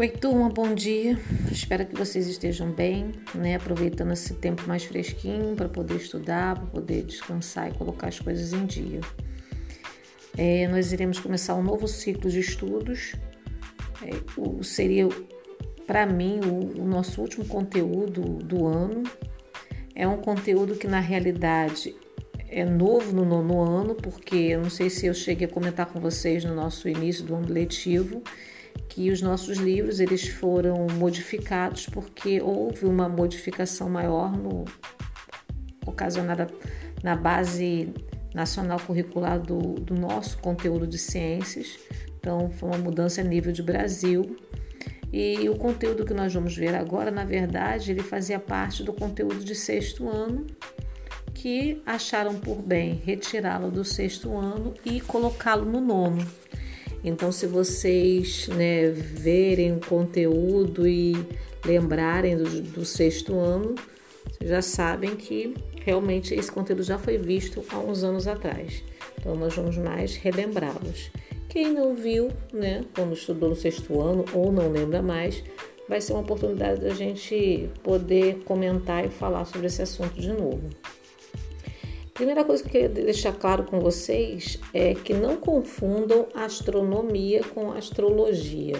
Oi, 0.00 0.08
turma, 0.08 0.48
bom 0.48 0.74
dia. 0.74 1.18
Espero 1.52 1.84
que 1.84 1.94
vocês 1.94 2.26
estejam 2.26 2.72
bem, 2.72 3.12
né? 3.34 3.56
Aproveitando 3.56 4.12
esse 4.14 4.32
tempo 4.32 4.66
mais 4.66 4.82
fresquinho 4.82 5.54
para 5.54 5.68
poder 5.68 5.96
estudar, 5.96 6.54
para 6.54 6.64
poder 6.68 7.02
descansar 7.02 7.68
e 7.68 7.74
colocar 7.74 8.08
as 8.08 8.18
coisas 8.18 8.54
em 8.54 8.64
dia. 8.64 9.00
É, 10.38 10.66
nós 10.68 10.90
iremos 10.90 11.18
começar 11.18 11.54
um 11.54 11.62
novo 11.62 11.86
ciclo 11.86 12.30
de 12.30 12.40
estudos. 12.40 13.14
É, 14.02 14.40
o, 14.40 14.64
seria, 14.64 15.06
para 15.86 16.06
mim, 16.06 16.40
o, 16.46 16.80
o 16.80 16.86
nosso 16.86 17.20
último 17.20 17.44
conteúdo 17.44 18.22
do 18.22 18.66
ano. 18.66 19.02
É 19.94 20.08
um 20.08 20.16
conteúdo 20.16 20.76
que, 20.76 20.88
na 20.88 21.00
realidade, 21.00 21.94
é 22.48 22.64
novo 22.64 23.12
no 23.12 23.26
nono 23.26 23.60
ano, 23.60 23.94
porque 23.94 24.34
eu 24.34 24.62
não 24.62 24.70
sei 24.70 24.88
se 24.88 25.04
eu 25.04 25.12
cheguei 25.12 25.46
a 25.46 25.50
comentar 25.50 25.84
com 25.84 26.00
vocês 26.00 26.42
no 26.42 26.54
nosso 26.54 26.88
início 26.88 27.22
do 27.22 27.34
ano 27.34 27.52
letivo 27.52 28.22
que 28.90 29.10
os 29.10 29.22
nossos 29.22 29.56
livros 29.56 30.00
eles 30.00 30.28
foram 30.28 30.86
modificados 30.98 31.86
porque 31.86 32.42
houve 32.42 32.84
uma 32.84 33.08
modificação 33.08 33.88
maior 33.88 34.36
no 34.36 34.64
ocasionada 35.86 36.48
na 37.02 37.16
base 37.16 37.94
nacional 38.34 38.78
curricular 38.80 39.40
do, 39.40 39.74
do 39.74 39.94
nosso 39.94 40.38
conteúdo 40.38 40.86
de 40.86 40.98
ciências. 40.98 41.78
Então, 42.18 42.50
foi 42.50 42.68
uma 42.68 42.78
mudança 42.78 43.20
a 43.20 43.24
nível 43.24 43.52
de 43.52 43.62
Brasil. 43.62 44.36
E 45.12 45.48
o 45.48 45.56
conteúdo 45.56 46.04
que 46.04 46.12
nós 46.12 46.34
vamos 46.34 46.56
ver 46.56 46.74
agora, 46.74 47.10
na 47.10 47.24
verdade, 47.24 47.92
ele 47.92 48.02
fazia 48.02 48.38
parte 48.38 48.82
do 48.82 48.92
conteúdo 48.92 49.42
de 49.42 49.54
sexto 49.54 50.08
ano, 50.08 50.46
que 51.32 51.80
acharam 51.86 52.38
por 52.38 52.60
bem 52.60 53.00
retirá-lo 53.04 53.70
do 53.70 53.84
sexto 53.84 54.36
ano 54.36 54.74
e 54.84 55.00
colocá-lo 55.00 55.64
no 55.64 55.80
nono. 55.80 56.24
Então, 57.02 57.32
se 57.32 57.46
vocês 57.46 58.48
né, 58.48 58.90
verem 58.90 59.72
o 59.72 59.80
conteúdo 59.80 60.86
e 60.86 61.16
lembrarem 61.64 62.36
do, 62.36 62.44
do 62.62 62.84
sexto 62.84 63.38
ano, 63.38 63.74
já 64.42 64.60
sabem 64.60 65.16
que 65.16 65.54
realmente 65.82 66.34
esse 66.34 66.52
conteúdo 66.52 66.82
já 66.82 66.98
foi 66.98 67.16
visto 67.16 67.64
há 67.70 67.78
uns 67.78 68.04
anos 68.04 68.26
atrás. 68.26 68.82
Então, 69.18 69.34
nós 69.34 69.54
vamos 69.54 69.76
mais 69.76 70.16
relembrá-los. 70.16 71.10
Quem 71.48 71.72
não 71.72 71.94
viu, 71.94 72.28
né, 72.52 72.84
quando 72.94 73.14
estudou 73.14 73.48
no 73.48 73.56
sexto 73.56 74.00
ano 74.00 74.24
ou 74.32 74.52
não 74.52 74.70
lembra 74.70 75.02
mais, 75.02 75.42
vai 75.88 76.00
ser 76.00 76.12
uma 76.12 76.22
oportunidade 76.22 76.80
da 76.80 76.90
gente 76.90 77.68
poder 77.82 78.42
comentar 78.44 79.04
e 79.04 79.08
falar 79.08 79.44
sobre 79.44 79.66
esse 79.66 79.82
assunto 79.82 80.20
de 80.20 80.32
novo. 80.32 80.70
Primeira 82.20 82.44
coisa 82.44 82.62
que 82.62 82.68
eu 82.68 82.72
queria 82.72 82.88
deixar 83.06 83.32
claro 83.32 83.64
com 83.64 83.80
vocês 83.80 84.58
é 84.74 84.92
que 84.92 85.14
não 85.14 85.38
confundam 85.38 86.28
astronomia 86.34 87.42
com 87.42 87.72
astrologia. 87.72 88.76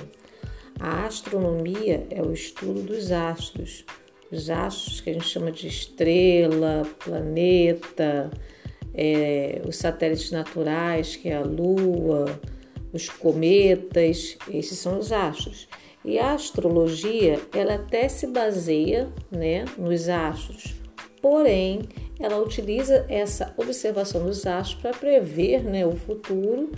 A 0.78 1.06
astronomia 1.06 2.06
é 2.10 2.20
o 2.20 2.34
estudo 2.34 2.82
dos 2.82 3.10
astros, 3.10 3.86
os 4.30 4.50
astros 4.50 5.00
que 5.00 5.08
a 5.08 5.14
gente 5.14 5.24
chama 5.24 5.50
de 5.50 5.68
estrela, 5.68 6.82
planeta, 7.02 8.30
é, 8.92 9.62
os 9.66 9.76
satélites 9.76 10.30
naturais, 10.30 11.16
que 11.16 11.30
é 11.30 11.36
a 11.36 11.40
Lua, 11.40 12.38
os 12.92 13.08
cometas, 13.08 14.36
esses 14.52 14.78
são 14.78 14.98
os 14.98 15.12
astros. 15.12 15.66
E 16.04 16.18
a 16.18 16.34
astrologia, 16.34 17.40
ela 17.54 17.76
até 17.76 18.06
se 18.06 18.26
baseia 18.26 19.08
né, 19.30 19.64
nos 19.78 20.10
astros, 20.10 20.74
porém 21.22 21.88
ela 22.20 22.38
utiliza 22.38 23.06
essa 23.08 23.54
observação 23.56 24.24
dos 24.24 24.46
astros 24.46 24.80
para 24.80 24.92
prever 24.92 25.64
né, 25.64 25.86
o 25.86 25.96
futuro 25.96 26.70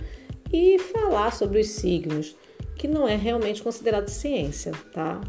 e 0.51 0.79
falar 0.79 1.33
sobre 1.33 1.59
os 1.59 1.69
signos, 1.69 2.35
que 2.77 2.87
não 2.87 3.07
é 3.07 3.15
realmente 3.15 3.61
considerado 3.61 4.07
ciência, 4.07 4.71
tá? 4.93 5.19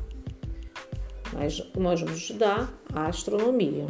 Mas 1.32 1.60
nós 1.76 2.00
vamos 2.00 2.18
estudar 2.18 2.72
a 2.92 3.08
astronomia. 3.08 3.86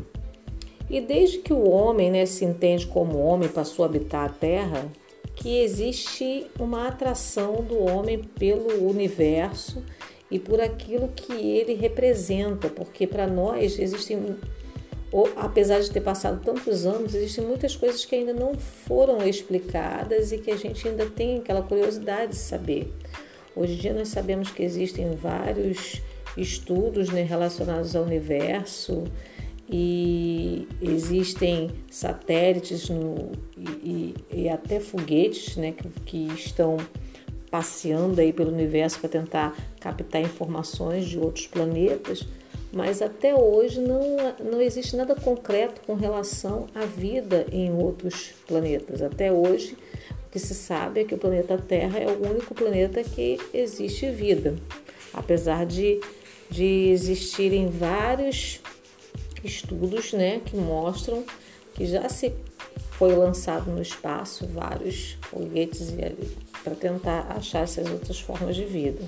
E 0.89 1.01
desde 1.01 1.39
que 1.39 1.53
o 1.53 1.69
homem 1.69 2.11
né, 2.11 2.25
se 2.25 2.45
entende 2.45 2.87
como 2.87 3.19
homem 3.19 3.49
passou 3.49 3.85
a 3.85 3.89
habitar 3.89 4.27
a 4.27 4.33
Terra, 4.33 4.91
que 5.35 5.59
existe 5.59 6.47
uma 6.59 6.89
atração 6.89 7.57
do 7.57 7.79
homem 7.79 8.19
pelo 8.19 8.89
universo 8.89 9.85
e 10.31 10.39
por 10.39 10.61
aquilo 10.61 11.09
que 11.09 11.33
ele 11.33 11.75
representa, 11.75 12.69
porque 12.69 13.07
para 13.07 13.27
nós 13.27 13.79
existem 13.79 14.37
ou, 15.15 15.31
apesar 15.37 15.79
de 15.79 15.93
ter 15.93 16.01
passado 16.01 16.43
tantos 16.45 16.85
anos, 16.85 17.15
existem 17.15 17.47
muitas 17.47 17.77
coisas 17.77 18.05
que 18.05 18.17
ainda 18.17 18.33
não 18.33 18.53
foram 18.57 19.25
explicadas 19.25 20.33
e 20.33 20.39
que 20.39 20.51
a 20.51 20.57
gente 20.57 20.89
ainda 20.89 21.07
tem 21.07 21.39
aquela 21.39 21.63
curiosidade 21.63 22.33
de 22.33 22.39
saber. 22.39 22.93
Hoje 23.55 23.75
em 23.75 23.77
dia 23.77 23.95
nós 23.95 24.09
sabemos 24.09 24.51
que 24.51 24.65
existem 24.65 25.15
vários 25.15 26.03
estudos 26.37 27.11
né, 27.11 27.23
relacionados 27.23 27.95
ao 27.95 28.03
universo 28.03 29.05
e 29.71 30.67
existem 30.83 31.71
satélites 31.89 32.89
no, 32.89 33.31
e, 33.57 34.17
e, 34.33 34.49
até 34.49 34.81
foguetes 34.81 35.57
né, 35.57 35.71
que, 35.71 35.89
que 36.01 36.27
estão 36.35 36.77
passeando 37.53 38.21
aí 38.21 38.33
pelo 38.33 38.51
universo 38.51 38.99
para 38.99 39.11
tentar 39.11 39.57
captar 39.79 40.23
informações 40.23 41.05
de 41.05 41.21
outros 41.21 41.47
planetas 41.47 42.27
mas 42.75 43.01
até 43.01 43.35
hoje 43.35 43.81
não, 43.81 44.01
não 44.43 44.61
existe 44.61 44.97
nada 44.97 45.15
concreto 45.15 45.81
com 45.87 45.95
relação 45.95 46.67
à 46.75 46.85
vida 46.85 47.47
em 47.53 47.73
outros 47.73 48.33
planetas. 48.47 49.01
Até 49.01 49.31
hoje, 49.31 49.77
o 50.27 50.31
que 50.31 50.39
se 50.39 50.55
sabe 50.55 51.01
é 51.01 51.05
que 51.05 51.15
o 51.15 51.19
planeta 51.19 51.57
Terra 51.57 51.99
é 51.99 52.07
o 52.07 52.29
único 52.29 52.55
planeta 52.55 53.03
que 53.05 53.39
existe 53.53 54.11
vida, 54.11 54.57
apesar 55.13 55.65
de, 55.65 56.01
de 56.51 56.89
existirem 56.91 57.69
vários 57.69 58.61
estudos 59.45 60.13
né, 60.13 60.41
que 60.45 60.57
mostram 60.57 61.25
que 61.75 61.87
já 61.87 62.09
se 62.09 62.33
foi 62.93 63.15
lançado 63.15 63.71
no 63.71 63.83
espaço 63.83 64.47
vários 64.47 65.17
foguetes 65.23 65.93
para 66.63 66.75
tentar 66.75 67.27
achar 67.37 67.63
essas 67.63 67.89
outras 67.91 68.19
formas 68.21 68.57
de 68.57 68.65
vida. 68.65 69.03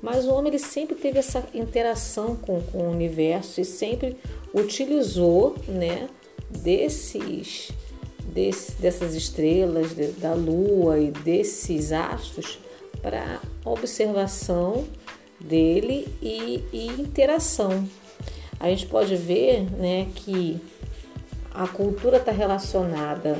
Mas 0.00 0.26
o 0.26 0.32
homem 0.32 0.52
ele 0.52 0.58
sempre 0.58 0.94
teve 0.94 1.18
essa 1.18 1.44
interação 1.52 2.36
com, 2.36 2.60
com 2.62 2.78
o 2.78 2.90
universo 2.90 3.60
e 3.60 3.64
sempre 3.64 4.16
utilizou 4.54 5.56
né, 5.66 6.08
desses, 6.50 7.72
desse, 8.32 8.72
dessas 8.80 9.14
estrelas, 9.14 9.94
de, 9.94 10.08
da 10.12 10.34
lua 10.34 10.98
e 10.98 11.10
desses 11.10 11.92
astros 11.92 12.58
para 13.02 13.40
observação 13.64 14.84
dele 15.40 16.08
e, 16.22 16.62
e, 16.72 16.86
interação. 17.00 17.88
A 18.58 18.68
gente 18.68 18.86
pode 18.86 19.14
ver 19.16 19.70
né, 19.72 20.08
que 20.14 20.60
a 21.52 21.66
cultura 21.66 22.18
está 22.18 22.32
relacionada 22.32 23.38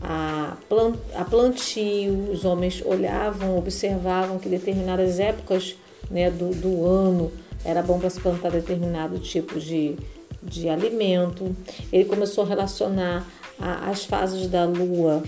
a, 0.00 0.56
plant, 0.68 0.96
a 1.14 1.24
plantio, 1.24 2.30
os 2.30 2.44
homens 2.44 2.82
olhavam, 2.84 3.58
observavam 3.58 4.38
que 4.38 4.48
determinadas 4.48 5.18
épocas 5.18 5.76
né, 6.10 6.30
do, 6.30 6.50
do 6.54 6.86
ano, 6.86 7.32
era 7.64 7.82
bom 7.82 7.98
para 7.98 8.10
se 8.10 8.20
plantar 8.20 8.50
determinado 8.50 9.18
tipo 9.18 9.58
de, 9.58 9.96
de 10.42 10.68
alimento. 10.68 11.54
Ele 11.92 12.04
começou 12.04 12.44
a 12.44 12.46
relacionar 12.46 13.26
a, 13.58 13.90
as 13.90 14.04
fases 14.04 14.48
da 14.48 14.64
lua 14.64 15.22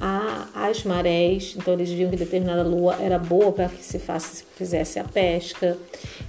a, 0.00 0.48
às 0.54 0.82
marés, 0.84 1.54
então 1.56 1.74
eles 1.74 1.90
viam 1.90 2.10
que 2.10 2.16
determinada 2.16 2.62
lua 2.62 2.96
era 3.00 3.18
boa 3.18 3.52
para 3.52 3.68
que 3.68 3.84
se, 3.84 3.98
faça, 3.98 4.36
se 4.36 4.44
fizesse 4.56 4.98
a 4.98 5.04
pesca. 5.04 5.76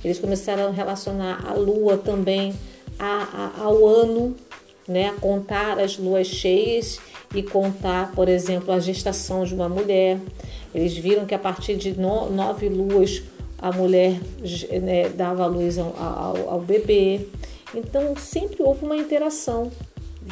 Eles 0.04 0.20
começaram 0.20 0.68
a 0.68 0.72
relacionar 0.72 1.46
a 1.48 1.54
lua 1.54 1.98
também 1.98 2.54
a, 3.00 3.52
a, 3.58 3.64
ao 3.64 3.88
ano, 3.88 4.36
né, 4.88 5.10
a 5.10 5.14
contar 5.14 5.80
as 5.80 5.98
luas 5.98 6.28
cheias 6.28 7.00
e 7.34 7.42
contar, 7.42 8.12
por 8.12 8.28
exemplo, 8.28 8.74
a 8.74 8.80
gestação 8.80 9.46
de 9.46 9.56
uma 9.56 9.70
mulher. 9.70 10.20
Eles 10.76 10.96
viram 10.98 11.26
que 11.26 11.36
a 11.36 11.40
partir 11.40 11.76
de 11.76 11.98
nove 11.98 12.68
luas 12.70 13.22
a 13.62 13.72
mulher 13.72 14.20
né, 14.82 15.10
dava 15.10 15.46
luz 15.46 15.78
ao, 15.78 15.96
ao, 15.98 16.50
ao 16.50 16.60
bebê. 16.60 17.28
Então 17.74 18.16
sempre 18.16 18.62
houve 18.64 18.86
uma 18.86 18.98
interação 18.98 19.72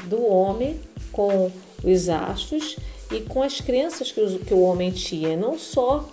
do 0.05 0.25
homem 0.25 0.79
com 1.11 1.51
os 1.83 2.09
astros 2.09 2.77
e 3.11 3.21
com 3.21 3.41
as 3.41 3.61
crenças 3.61 4.11
que, 4.11 4.19
o, 4.19 4.39
que 4.39 4.53
o 4.53 4.61
homem 4.61 4.91
tinha, 4.91 5.35
não 5.37 5.57
só 5.57 6.07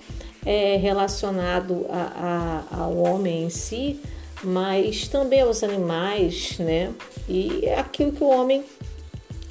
é, 0.44 0.76
relacionado 0.76 1.86
a, 1.90 2.64
a, 2.70 2.82
ao 2.82 2.96
homem 2.96 3.44
em 3.44 3.50
si, 3.50 4.00
mas 4.44 5.08
também 5.08 5.40
aos 5.40 5.62
animais, 5.62 6.56
né? 6.58 6.92
E 7.28 7.68
aquilo 7.70 8.12
que 8.12 8.22
o 8.22 8.28
homem 8.28 8.64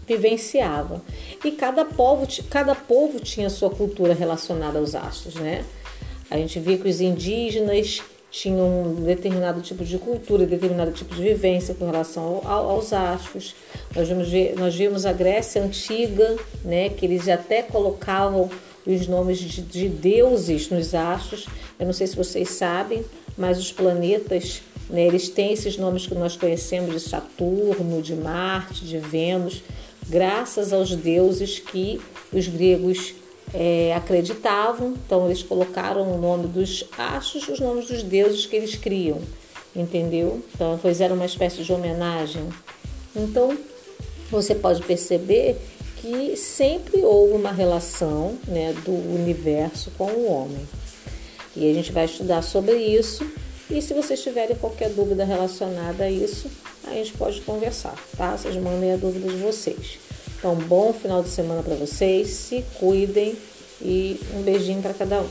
vivenciava. 0.08 1.02
E 1.44 1.52
cada 1.52 1.84
povo, 1.84 2.28
cada 2.50 2.76
povo 2.76 3.20
tinha 3.20 3.50
sua 3.50 3.70
cultura 3.70 4.14
relacionada 4.14 4.80
aos 4.80 4.96
astros, 4.96 5.36
né? 5.36 5.66
A 6.30 6.38
gente 6.38 6.60
via 6.60 6.78
que 6.78 6.88
os 6.88 7.02
indígenas 7.02 8.02
tinham 8.36 8.84
um 8.84 9.04
determinado 9.04 9.62
tipo 9.62 9.84
de 9.86 9.98
cultura, 9.98 10.46
determinado 10.46 10.92
tipo 10.92 11.16
de 11.16 11.22
vivência 11.22 11.74
com 11.74 11.86
relação 11.86 12.42
ao, 12.44 12.70
aos 12.70 12.92
astros. 12.92 13.56
Nós 13.96 14.10
vimos, 14.10 14.28
nós 14.58 14.76
vimos 14.76 15.06
a 15.06 15.14
Grécia 15.14 15.64
antiga, 15.64 16.36
né, 16.64 16.90
que 16.90 17.06
eles 17.06 17.30
até 17.30 17.62
colocavam 17.62 18.50
os 18.86 19.08
nomes 19.08 19.40
de, 19.40 19.62
de 19.62 19.88
deuses 19.88 20.70
nos 20.70 20.94
astros. 20.94 21.48
Eu 21.80 21.86
não 21.86 21.94
sei 21.94 22.08
se 22.08 22.16
vocês 22.16 22.50
sabem, 22.50 23.06
mas 23.38 23.58
os 23.58 23.72
planetas, 23.72 24.62
né, 24.90 25.06
eles 25.06 25.30
têm 25.30 25.54
esses 25.54 25.78
nomes 25.78 26.06
que 26.06 26.14
nós 26.14 26.36
conhecemos 26.36 26.92
de 26.92 27.00
Saturno, 27.00 28.02
de 28.02 28.16
Marte, 28.16 28.84
de 28.84 28.98
Vênus, 28.98 29.64
graças 30.10 30.74
aos 30.74 30.94
deuses 30.94 31.60
que 31.60 32.02
os 32.34 32.48
gregos 32.50 33.14
é, 33.54 33.94
acreditavam. 33.96 34.94
Então, 35.06 35.26
eles 35.26 35.44
colocaram 35.44 36.02
o 36.02 36.20
nome 36.20 36.48
dos 36.48 36.86
astros, 36.98 37.48
os 37.48 37.60
nomes 37.60 37.88
dos 37.88 38.04
deuses 38.04 38.46
que 38.46 38.56
eles 38.56 38.76
criam, 38.76 39.22
entendeu? 39.76 40.44
Então, 40.54 40.78
fizeram 40.78 41.16
uma 41.16 41.26
espécie 41.26 41.64
de 41.64 41.72
homenagem. 41.72 42.48
Então, 43.16 43.58
você 44.30 44.56
pode 44.56 44.82
perceber 44.84 45.58
que 45.98 46.36
sempre 46.36 47.02
houve 47.02 47.34
uma 47.34 47.52
relação 47.52 48.38
né, 48.48 48.74
do 48.86 48.92
universo 48.92 49.92
com 49.98 50.06
o 50.06 50.32
homem. 50.32 50.68
E 51.56 51.70
a 51.70 51.74
gente 51.74 51.92
vai 51.92 52.06
estudar 52.06 52.42
sobre 52.42 52.76
isso. 52.76 53.26
E 53.70 53.82
se 53.82 53.94
vocês 53.94 54.22
tiverem 54.22 54.56
qualquer 54.56 54.90
dúvida 54.90 55.24
relacionada 55.24 56.04
a 56.04 56.12
isso, 56.12 56.50
a 56.84 56.92
gente 56.92 57.14
pode 57.14 57.42
conversar, 57.42 57.96
tá? 58.16 58.38
Vocês 58.38 58.56
mandem 58.58 58.94
a 58.94 58.98
dúvida 58.98 59.28
de 59.28 59.38
vocês. 59.38 59.98
Então, 60.38 60.56
bom 60.56 60.94
final 60.94 61.24
de 61.24 61.30
semana 61.30 61.64
para 61.64 61.76
vocês, 61.76 62.30
se 62.30 62.64
cuidem 62.80 63.36
e 63.82 64.20
um 64.34 64.42
beijinho 64.42 64.82
para 64.82 64.94
cada 64.94 65.22
um. 65.22 65.28